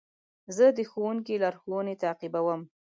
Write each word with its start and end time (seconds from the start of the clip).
زه 0.55 0.65
د 0.77 0.79
ښوونکي 0.89 1.35
لارښوونې 1.43 1.93
تعقیبوم. 2.03 2.61